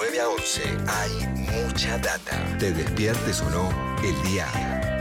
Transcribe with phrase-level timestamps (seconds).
[0.00, 1.10] 9 a 11 hay
[1.66, 2.56] mucha data.
[2.60, 4.46] Te despiertes o no, el día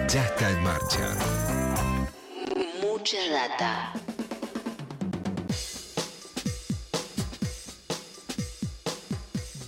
[0.07, 1.15] ya está en marcha.
[2.81, 3.93] Mucha data.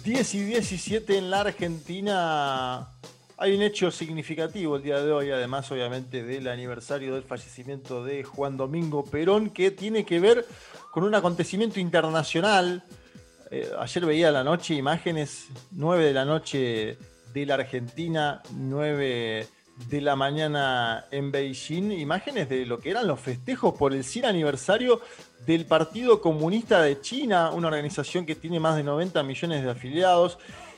[0.04, 2.90] Diez y 17 en la Argentina.
[3.38, 8.24] Hay un hecho significativo el día de hoy, además obviamente del aniversario del fallecimiento de
[8.24, 10.48] Juan Domingo Perón, que tiene que ver
[10.92, 12.84] con un acontecimiento internacional.
[13.52, 16.98] Eh, ayer veía a la noche imágenes, 9 de la noche
[17.34, 19.48] de la Argentina, 9
[19.88, 24.26] de la mañana en Beijing, imágenes de lo que eran los festejos por el 100
[24.26, 25.02] aniversario
[25.46, 30.38] del Partido Comunista de China, una organización que tiene más de 90 millones de afiliados.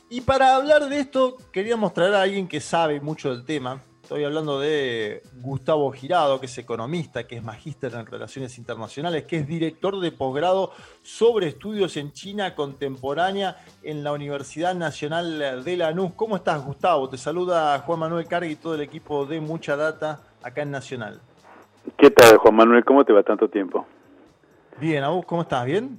[0.10, 3.82] Y para hablar de esto, queríamos traer a alguien que sabe mucho del tema.
[4.12, 9.38] Estoy hablando de Gustavo Girado, que es economista, que es magíster en relaciones internacionales, que
[9.38, 10.72] es director de posgrado
[11.02, 16.12] sobre estudios en China contemporánea en la Universidad Nacional de Lanús.
[16.18, 17.08] ¿Cómo estás, Gustavo?
[17.08, 21.22] Te saluda Juan Manuel Cargui y todo el equipo de Mucha Data acá en Nacional.
[21.96, 22.84] ¿Qué tal, Juan Manuel?
[22.84, 23.86] ¿Cómo te va tanto tiempo?
[24.78, 25.66] Bien, ¿a vos cómo estás?
[25.66, 25.98] ¿Bien?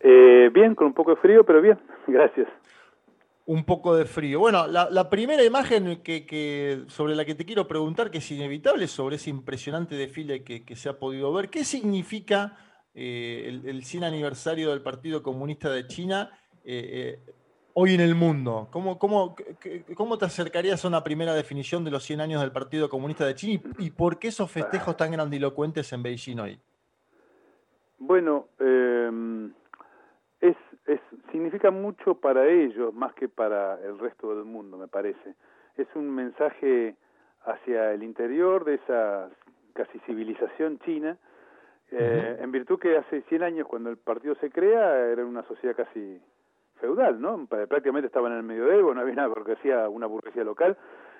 [0.00, 2.46] Eh, bien, con un poco de frío, pero bien, gracias
[3.46, 4.40] un poco de frío.
[4.40, 9.16] Bueno, la, primera imagen que, sobre la que te quiero preguntar, que es inevitable, sobre
[9.16, 12.58] ese impresionante desfile que, se ha podido ver, ¿qué significa
[12.94, 16.30] eh, el, 100 aniversario del Partido Comunista de China
[16.64, 17.32] eh, eh,
[17.74, 18.66] hoy en el mundo?
[18.72, 19.36] ¿Cómo, cómo,
[19.94, 23.36] ¿Cómo te acercarías a una primera definición de los 100 años del Partido Comunista de
[23.36, 26.58] China y, por qué esos festejos tan grandilocuentes en Beijing hoy?
[27.98, 29.12] Bueno, es,
[30.86, 31.00] es,
[31.32, 35.34] significa mucho para ellos más que para el resto del mundo, me parece.
[35.76, 36.94] Es un mensaje
[37.44, 39.30] hacia el interior de esa
[39.74, 41.16] casi civilización china,
[41.90, 45.76] eh, en virtud que hace 100 años cuando el partido se crea era una sociedad
[45.76, 46.20] casi
[46.80, 47.46] feudal, ¿no?
[47.46, 50.76] Prácticamente estaban en el medioevo, no había una burguesía, una burguesía local,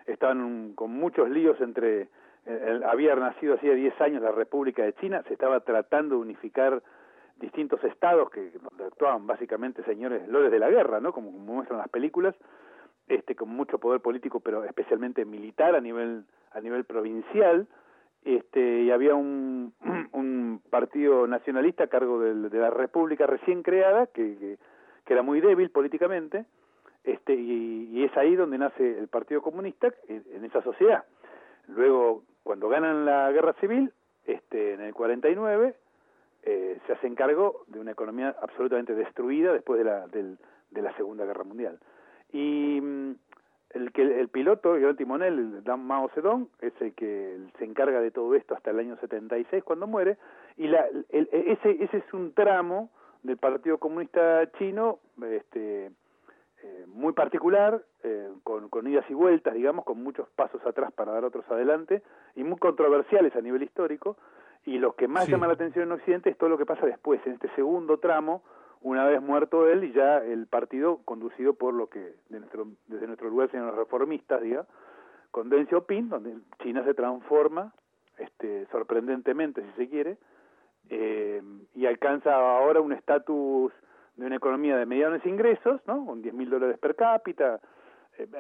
[0.07, 2.09] estaban con muchos líos entre,
[2.85, 6.83] había nacido hacía 10 años la República de China, se estaba tratando de unificar
[7.39, 8.51] distintos estados que
[8.85, 11.13] actuaban básicamente señores lores de la guerra, ¿no?
[11.13, 12.35] Como, muestran las películas,
[13.09, 17.67] este con mucho poder político, pero especialmente militar a nivel a nivel provincial,
[18.25, 19.75] este y había un,
[20.13, 24.59] un partido nacionalista a cargo de la República recién creada que,
[25.05, 26.47] que, era muy débil políticamente,
[27.05, 31.05] este y, y, es ahí donde nace el Partido Comunista en, en esa sociedad.
[31.69, 33.93] Luego, cuando ganan la guerra civil,
[34.25, 35.75] este en el 49
[36.47, 40.39] eh, se hace cargo de una economía absolutamente destruida después de la, del,
[40.71, 41.81] de la Segunda Guerra Mundial.
[42.33, 43.15] Y mm,
[43.71, 48.35] el que el piloto, el timonel, Mao Zedong, es el que se encarga de todo
[48.37, 50.19] esto hasta el año 76 cuando muere,
[50.57, 52.91] y la, el, ese, ese es un tramo
[53.25, 59.85] del Partido Comunista Chino este, eh, muy particular, eh, con, con idas y vueltas, digamos,
[59.85, 62.03] con muchos pasos atrás para dar otros adelante,
[62.37, 64.17] y muy controversiales a nivel histórico,
[64.67, 67.21] y lo que más llama la atención en Occidente es todo lo que pasa después,
[67.25, 68.43] en este segundo tramo,
[68.83, 73.51] una vez muerto él y ya el partido conducido por lo que desde nuestro lugar
[73.51, 74.67] sean los reformistas, diga,
[75.31, 77.73] con Deng Xiaoping, donde China se transforma
[78.19, 80.19] este, sorprendentemente, si se quiere,
[80.89, 81.43] eh,
[81.75, 83.73] y alcanza ahora un estatus
[84.17, 86.07] de una economía de medianos ingresos, ¿no?
[86.07, 87.61] con 10 mil dólares per cápita,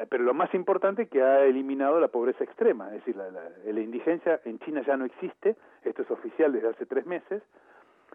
[0.09, 3.81] pero lo más importante es que ha eliminado la pobreza extrema, es decir, la, la,
[3.81, 7.42] indigencia en China ya no existe, esto es oficial desde hace tres meses,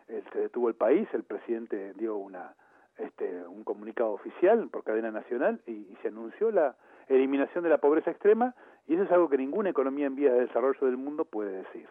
[0.07, 2.53] eh, se detuvo el país, el presidente dio una
[2.97, 6.75] este, un comunicado oficial por cadena nacional y, se anunció la
[7.07, 8.55] eliminación de la pobreza extrema
[8.87, 11.87] y eso es algo que ninguna economía en vías de desarrollo del mundo puede decir.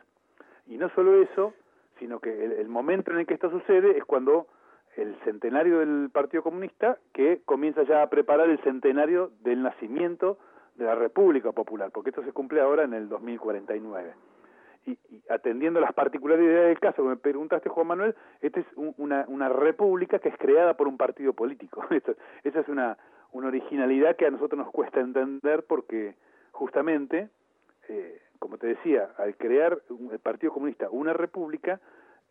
[0.67, 1.55] Y no solo eso,
[1.99, 4.47] sino que el momento en el que esto sucede es cuando
[4.97, 10.39] el centenario del Partido Comunista que comienza ya a preparar el centenario del nacimiento
[10.77, 14.15] de la República Popular, porque esto se cumple ahora en el 2049.
[14.87, 19.27] Y, y atendiendo las particularidades del caso que me preguntaste, Juan Manuel, esta es una,
[19.29, 21.85] una república que es creada por un partido político.
[22.45, 22.97] esa es una,
[23.33, 26.15] una originalidad que a nosotros nos cuesta entender porque
[26.53, 27.29] justamente,
[27.89, 29.79] eh, como te decía, al crear
[30.13, 31.81] el Partido Comunista una república,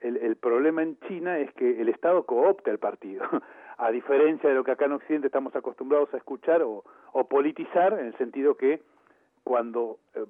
[0.01, 3.25] el, el, problema en China es que el Estado coopta el partido,
[3.78, 7.94] a diferencia de lo que acá en Occidente estamos acostumbrados a escuchar o, o politizar,
[7.94, 8.81] en el sentido que
[9.44, 10.25] cuando eh,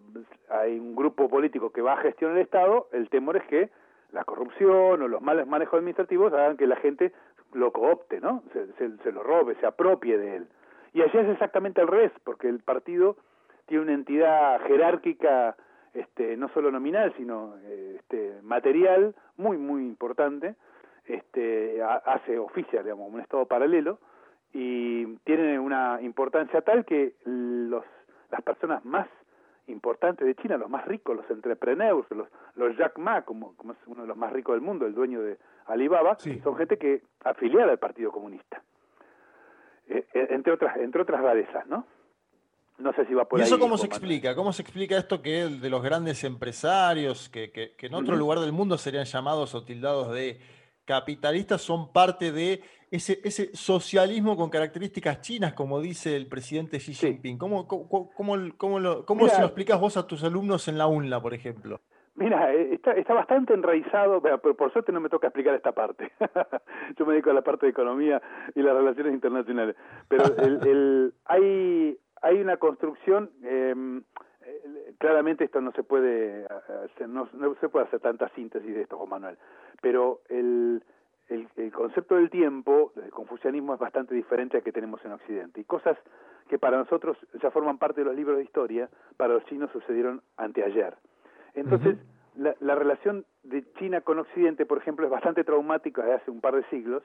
[0.49, 3.69] hay un grupo político que va a gestionar el Estado, el temor es que
[4.11, 7.11] la corrupción o los malos manejos administrativos hagan que la gente
[7.53, 8.43] lo coopte, ¿no?
[8.53, 10.47] Se, se, lo robe, se apropie de él.
[10.93, 13.17] Y allí es exactamente al revés, porque el partido
[13.65, 15.55] tiene una entidad jerárquica
[15.93, 20.55] este, no solo nominal, sino este, material muy, muy importante,
[21.05, 23.99] este, hace oficial, digamos, un estado paralelo,
[24.53, 27.83] y tiene una importancia tal que los,
[28.31, 29.07] las personas más
[29.67, 33.79] importantes de China, los más ricos, los entrepreneurs, los, los Jack Ma, como, como es
[33.85, 35.37] uno de los más ricos del mundo, el dueño de
[35.67, 38.61] Alibaba, son gente que afiliada al Partido Comunista.
[39.87, 41.85] Eh, eh, entre otras entre otras rarezas, ¿no?
[42.79, 44.35] No sé si va por ¿Y eso cómo se explica?
[44.35, 48.53] ¿Cómo se explica esto que de los grandes empresarios, que, que, en otro lugar del
[48.53, 50.39] mundo serían llamados o tildados de
[50.85, 56.93] capitalistas, son parte de ese, ese socialismo con características chinas, como dice el presidente Xi
[56.93, 57.37] Jinping?
[57.37, 60.87] ¿Cómo, cómo, cómo, cómo, lo, cómo se lo explicas vos a tus alumnos en la
[60.87, 61.81] UNLA, por ejemplo?
[62.19, 66.11] Mira, eh, está, está bastante enraizado, pero por suerte no me toca explicar esta parte.
[66.97, 68.21] Yo me dedico a la parte de economía
[68.55, 69.77] y las relaciones internacionales.
[70.09, 74.03] Pero el, el, hay, hay una construcción, em,
[74.45, 78.81] eh, claramente esto no se puede hacer, no, no, se puede hacer tanta síntesis de
[78.81, 79.37] esto, Juan Manuel,
[79.81, 80.83] pero el,
[81.27, 85.61] el, el concepto del tiempo, del confucianismo, es bastante diferente al que tenemos en Occidente.
[85.61, 85.97] Y cosas
[86.49, 90.21] que para nosotros ya forman parte de los libros de historia, para los chinos sucedieron
[90.37, 90.95] anteayer.
[91.53, 91.97] Entonces,
[92.35, 96.41] la, la, relación de China con Occidente, por ejemplo, es bastante traumática desde hace un
[96.41, 97.03] par de siglos,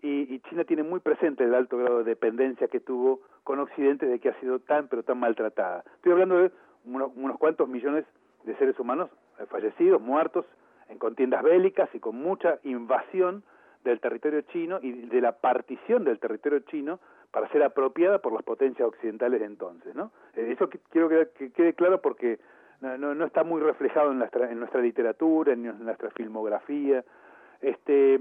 [0.00, 4.06] y, y, China tiene muy presente el alto grado de dependencia que tuvo con Occidente
[4.06, 5.84] de que ha sido tan, pero tan maltratada.
[5.96, 6.52] Estoy hablando de
[6.84, 8.04] unos, unos cuantos millones
[8.44, 10.46] de seres humanos eh, fallecidos, muertos,
[10.88, 13.42] en contiendas bélicas y con mucha invasión
[13.84, 16.98] del territorio chino y de la partición del territorio chino
[17.30, 20.12] para ser apropiada por las potencias occidentales de entonces, ¿no?
[20.34, 22.38] Eh, eso quiero que, quede claro porque
[22.80, 27.04] no, no, está muy reflejado en nuestra, en nuestra literatura, en nuestra filmografía.
[27.60, 28.20] Este,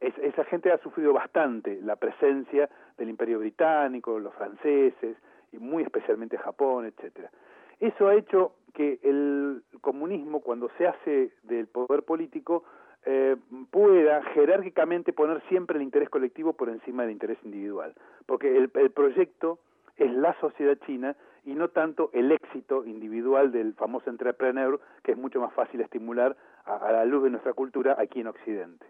[0.00, 5.16] esa gente ha sufrido bastante la presencia del Imperio Británico, los franceses
[5.52, 7.30] y muy especialmente Japón, etcétera.
[7.80, 12.64] Eso ha hecho que el comunismo, cuando se hace del poder político,
[13.04, 13.36] eh,
[13.70, 17.94] pueda jerárquicamente poner siempre el interés colectivo por encima del interés individual,
[18.26, 19.58] porque el, el proyecto
[19.96, 25.18] es la sociedad china y no tanto el éxito individual del famoso entrepreneur, que es
[25.18, 28.84] mucho más fácil estimular a, a la luz de nuestra cultura aquí en Occidente.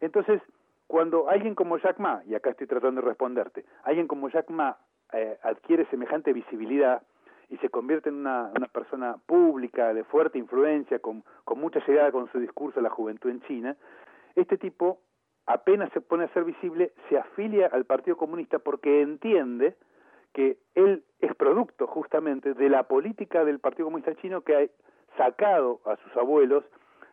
[0.00, 0.40] Entonces,
[0.86, 4.76] cuando alguien como Jack Ma, y acá estoy tratando de responderte, alguien como Jack Ma
[5.12, 7.02] eh, adquiere semejante visibilidad
[7.48, 12.12] y se convierte en una, una, persona pública, de fuerte influencia, con, con mucha llegada
[12.12, 13.76] con su discurso a la juventud en China,
[14.36, 15.00] este tipo
[15.46, 19.76] apenas se pone a ser visible, se afilia al Partido Comunista porque entiende
[20.32, 25.80] que él es producto justamente de la política del Partido Comunista Chino que ha sacado
[25.84, 26.64] a sus abuelos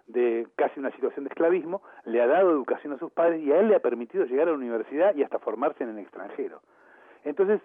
[0.07, 3.59] de casi una situación de esclavismo, le ha dado educación a sus padres y a
[3.59, 6.61] él le ha permitido llegar a la universidad y hasta formarse en el extranjero.
[7.23, 7.61] Entonces,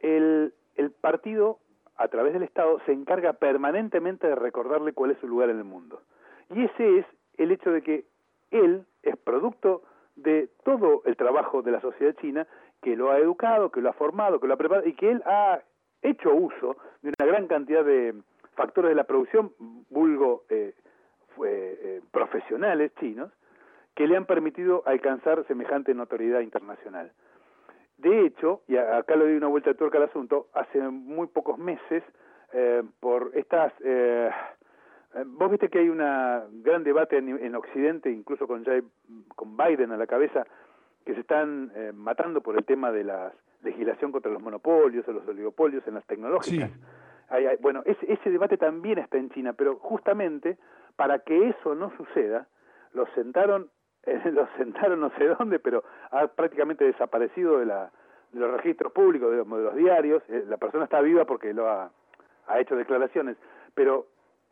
[0.00, 1.58] el, el partido,
[1.96, 5.64] a través del Estado, se encarga permanentemente de recordarle cuál es su lugar en el
[5.64, 6.02] mundo.
[6.54, 7.06] Y ese es
[7.38, 8.04] el hecho de que
[8.50, 9.82] él es producto
[10.16, 12.46] de todo el trabajo de la sociedad china,
[12.82, 15.22] que lo ha educado, que lo ha formado, que lo ha preparado y que él
[15.24, 15.60] ha
[16.02, 18.14] hecho uso de una gran cantidad de
[18.54, 19.52] factores de la producción,
[19.90, 20.74] vulgo eh,
[21.46, 23.30] eh, profesionales chinos
[23.94, 27.12] que le han permitido alcanzar semejante notoriedad internacional.
[27.96, 31.58] De hecho, y acá le doy una vuelta de tuerca al asunto, hace muy pocos
[31.58, 32.04] meses,
[32.52, 33.72] eh, por estas...
[33.84, 34.30] Eh,
[35.26, 35.98] vos viste que hay un
[36.62, 38.64] gran debate en, en Occidente, incluso con,
[39.34, 40.46] con Biden a la cabeza,
[41.04, 43.32] que se están eh, matando por el tema de la
[43.64, 46.70] legislación contra los monopolios o los oligopolios en las tecnológicas.
[46.70, 46.80] Sí.
[47.30, 50.56] Hay, hay, bueno, ese, ese debate también está en China, pero justamente
[50.98, 52.48] para que eso no suceda,
[52.92, 53.70] los sentaron,
[54.02, 57.92] eh, los sentaron no sé dónde, pero ha prácticamente desaparecido de, la,
[58.32, 60.24] de los registros públicos, de los, de los diarios.
[60.28, 61.92] Eh, la persona está viva porque lo ha,
[62.58, 63.36] hecho declaraciones,
[63.74, 64.06] pero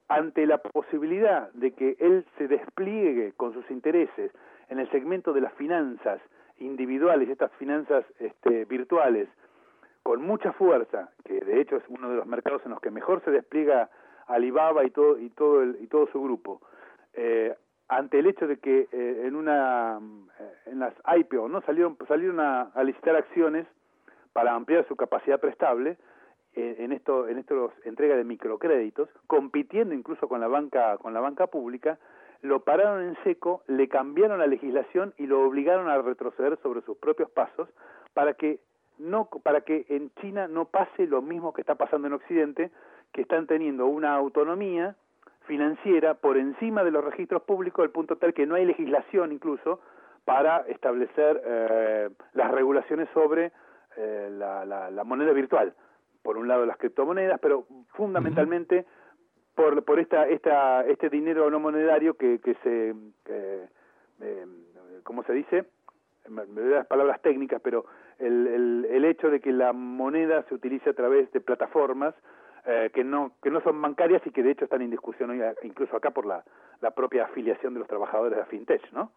[0.07, 4.31] ante la posibilidad de que él se despliegue con sus intereses
[4.69, 6.21] en el segmento de las finanzas
[6.59, 9.29] individuales, estas finanzas este, virtuales,
[10.05, 13.25] con mucha fuerza, que de hecho es uno de los mercados en los que mejor
[13.25, 13.91] se despliega
[14.27, 16.61] Alibaba y todo y todo el, y todo su grupo.
[17.15, 17.55] Eh,
[17.89, 20.01] ante el hecho de que eh, en una
[20.41, 23.67] eh, en las IPO no salieron salieron a, a, licitar acciones
[24.33, 25.97] para ampliar su capacidad prestable
[26.55, 31.21] eh, en esto en estos entrega de microcréditos compitiendo incluso con la banca con la
[31.21, 31.99] banca pública
[32.43, 36.97] lo pararon en seco le cambiaron la legislación y lo obligaron a retroceder sobre sus
[36.97, 37.69] propios pasos
[38.15, 38.59] para que
[38.99, 42.71] no para que en China no pase lo mismo que está pasando en Occidente
[43.17, 44.95] que están teniendo una autonomía
[45.47, 49.81] financiera por encima de los registros públicos, al punto tal que no hay legislación incluso
[50.27, 53.53] para establecer eh, las regulaciones sobre
[53.97, 55.73] eh, la, la, la, moneda virtual.
[56.23, 58.85] Por un lado las criptomonedas, pero fundamentalmente
[59.55, 62.95] por, por esta, esta, este dinero no monetario que, que se,
[63.31, 63.67] eh,
[65.05, 65.65] ¿cómo se dice?
[66.29, 67.87] Me, me doy las palabras técnicas, pero
[68.19, 72.15] el, el, hecho de que la moneda se utilice a través de plataformas
[72.67, 75.41] eh, que no que no son bancarias y que de hecho están en discusión hoy,
[75.63, 76.45] incluso acá por la,
[76.81, 79.13] la propia afiliación de los trabajadores de la fintech, ¿no?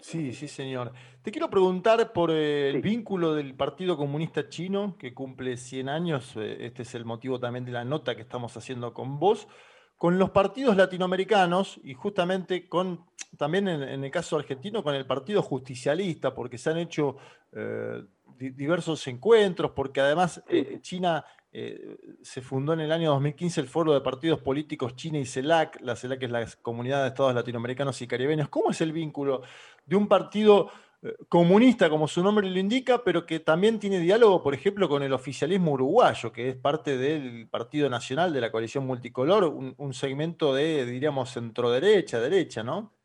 [0.00, 0.92] Sí, sí, señor.
[1.22, 6.66] Te quiero preguntar por el vínculo del Partido Comunista Chino, que cumple 100 años, eh,
[6.66, 9.48] este es el motivo también de la nota que estamos haciendo con vos,
[9.96, 13.06] con los partidos latinoamericanos y justamente con,
[13.36, 17.16] también en, el caso argentino, con el Partido Justicialista, porque se han hecho
[17.52, 18.04] eh,
[18.38, 23.94] diversos encuentros, porque además eh, China eh, se fundó en el año 2015 el Foro
[23.94, 28.06] de Partidos Políticos China y CELAC, la CELAC es la Comunidad de Estados Latinoamericanos y
[28.06, 28.48] Caribeños.
[28.48, 29.42] ¿Cómo es el vínculo
[29.86, 34.42] de un partido eh, comunista, como su nombre lo indica, pero que también tiene diálogo,
[34.42, 38.84] por ejemplo, con el oficialismo uruguayo, que es parte del Partido Nacional de la coalición
[38.86, 42.97] multicolor, un, segmento de, diríamos, centro-derecha, derecha, ¿no?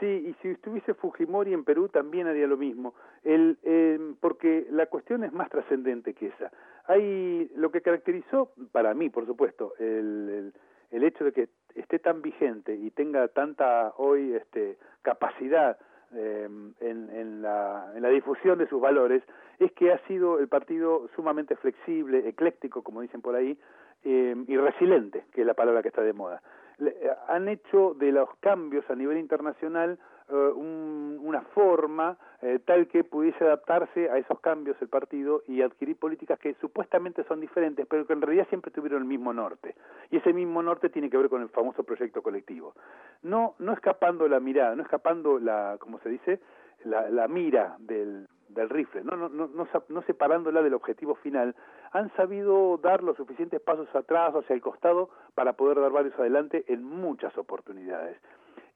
[0.00, 4.86] Sí, y si estuviese Fujimori en Perú también haría lo mismo, el, em, porque la
[4.86, 6.50] cuestión es más trascendente que esa.
[6.86, 10.54] Hay lo que caracterizó, para mí, por supuesto, el,
[10.90, 15.76] el, hecho de que esté tan vigente y tenga tanta hoy este, capacidad
[16.14, 19.22] em, en, la, en la difusión de sus valores,
[19.58, 23.58] es que ha sido el partido sumamente flexible, ecléctico, como dicen por ahí,
[24.02, 26.40] em, y resiliente, que es la palabra que está de moda.
[26.80, 33.04] Eh, han hecho de los cambios a nivel internacional eh, una forma eh, tal que
[33.04, 38.06] pudiese adaptarse a esos cambios el partido y adquirir políticas que supuestamente son diferentes, pero
[38.06, 39.74] que en realidad siempre tuvieron el mismo norte.
[40.10, 42.74] Y ese mismo norte tiene que ver con el famoso proyecto colectivo.
[43.22, 46.40] No, no escapando la mirada, no escapando la, como se dice,
[46.84, 49.48] la, la mira del, del rifle, no, no, no,
[49.88, 51.54] no, separándola del objetivo final,
[51.92, 56.64] han sabido dar los suficientes pasos atrás hacia el costado para poder dar varios adelante
[56.68, 58.18] en muchas oportunidades.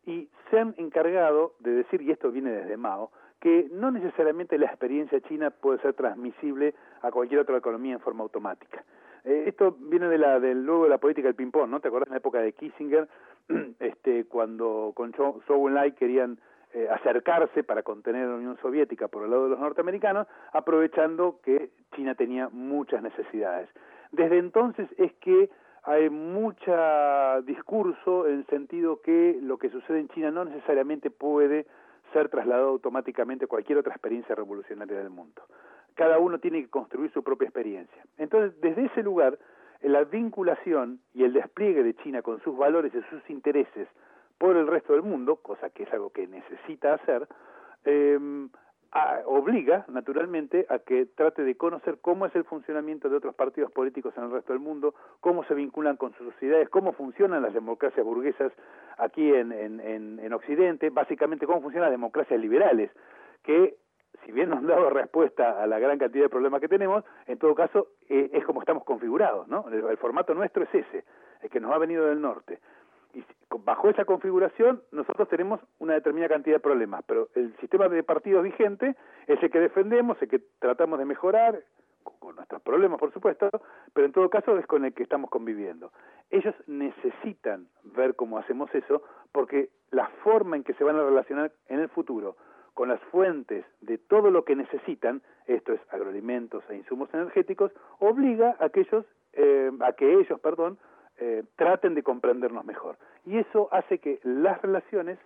[0.06, 4.66] Y se han encargado de decir, y esto viene desde Mao, que no necesariamente la
[4.66, 8.84] experiencia china puede ser transmisible a cualquier otra economía en forma automática.
[9.24, 11.80] Eh, esto viene de la, del, luego de la política del ping-pong, ¿no?
[11.80, 13.08] ¿Te acuerdas en la época de Kissinger,
[13.80, 16.38] este, cuando con Zhou Enlai querían
[16.74, 21.38] eh, acercarse para contener a la Unión Soviética por el lado de los norteamericanos, aprovechando
[21.44, 23.68] que China tenía muchas necesidades.
[24.10, 25.50] Desde entonces es que
[25.84, 26.72] hay mucho
[27.42, 31.66] discurso en sentido que lo que sucede en China no necesariamente puede
[32.12, 35.42] ser trasladado automáticamente a cualquier otra experiencia revolucionaria del mundo.
[35.94, 38.02] Cada uno tiene que construir su propia experiencia.
[38.18, 39.38] Entonces, desde ese lugar,
[39.80, 43.86] la vinculación y el despliegue de China con sus valores y sus intereses
[44.38, 47.26] por el resto del mundo, cosa que es algo que necesita hacer,
[47.84, 48.18] eh,
[49.26, 54.14] obliga naturalmente a que trate de conocer cómo es el funcionamiento de otros partidos políticos
[54.16, 58.06] en el resto del mundo, cómo se vinculan con sus sociedades, cómo funcionan las democracias
[58.06, 58.52] burguesas
[58.96, 59.80] aquí en, en,
[60.20, 62.90] en, Occidente, básicamente cómo funcionan las democracias liberales,
[63.42, 63.76] que
[64.24, 67.38] si bien nos han dado respuesta a la gran cantidad de problemas que tenemos, en
[67.38, 69.66] todo caso eh, es como estamos configurados, ¿no?
[69.68, 71.04] el formato nuestro es ese,
[71.42, 72.60] es que nos ha venido del norte
[73.64, 78.44] bajo esa configuración nosotros tenemos una determinada cantidad de problemas, pero el sistema de partidos
[78.44, 81.60] vigente es el que defendemos, el que tratamos de mejorar,
[82.18, 83.48] con nuestros problemas por supuesto,
[83.92, 85.90] pero en todo caso es con el que estamos conviviendo.
[86.30, 89.02] Ellos necesitan ver cómo hacemos eso
[89.32, 92.36] porque la forma en que se van a relacionar en el futuro
[92.74, 98.56] con las fuentes de todo lo que necesitan, esto es agroalimentos e insumos energéticos, obliga
[98.58, 100.78] a que ellos, eh, a que ellos, perdón,
[101.18, 102.96] eh, traten de comprendernos mejor.
[103.24, 105.18] Y eso hace que las relaciones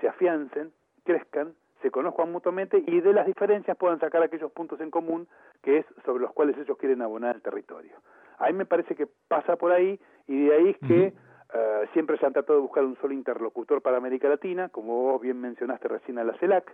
[0.00, 0.72] se afiancen,
[1.04, 5.28] crezcan, se conozcan mutuamente y de las diferencias puedan sacar aquellos puntos en común
[5.62, 7.92] que es sobre los cuales ellos quieren abonar el territorio.
[8.38, 11.14] A mí me parece que pasa por ahí y de ahí es que
[11.52, 15.20] eh, siempre se han tratado de buscar un solo interlocutor para América Latina, como vos
[15.20, 16.70] bien mencionaste recién a la CELAC,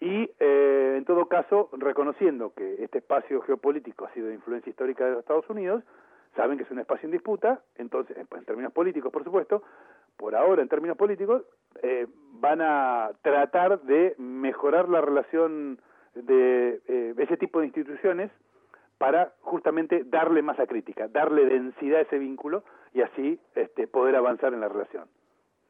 [0.00, 5.04] y eh, en todo caso reconociendo que este espacio geopolítico ha sido de influencia histórica
[5.04, 5.84] de los Estados Unidos,
[6.36, 9.62] saben que es un espacio en disputa, entonces, en términos políticos, por supuesto,
[10.16, 11.42] por ahora, en términos políticos,
[11.82, 15.80] eh, van a tratar de mejorar la relación
[16.14, 18.30] de eh, ese tipo de instituciones
[18.98, 24.52] para justamente darle masa crítica, darle densidad a ese vínculo y así este, poder avanzar
[24.52, 25.08] en la relación.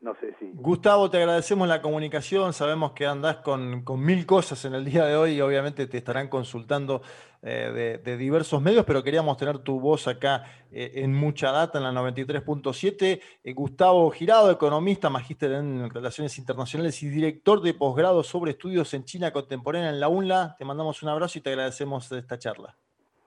[0.00, 0.50] No sé si.
[0.54, 2.54] Gustavo, te agradecemos la comunicación.
[2.54, 6.28] Sabemos que andás con, mil cosas en el día de hoy y obviamente te estarán
[6.28, 7.02] consultando
[7.42, 11.85] eh, de, diversos medios, pero queríamos tener tu voz acá eh, en mucha data en
[11.85, 13.21] la 93.7.
[13.45, 19.04] Eh, Gustavo Girado, economista, magíster en Relaciones Internacionales y director de posgrado sobre estudios en
[19.04, 20.57] China contemporánea en la UNLA.
[20.59, 22.75] Te mandamos un abrazo y te agradecemos esta charla.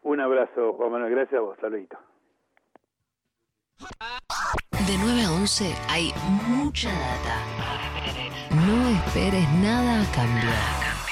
[0.02, 1.12] Un abrazo, Juan Manuel.
[1.12, 1.58] Gracias a vos.
[1.62, 1.98] Saludito.
[4.88, 6.14] De 9 a 11 hay
[6.46, 7.38] mucha data.
[8.52, 11.03] No esperes nada a cambiar.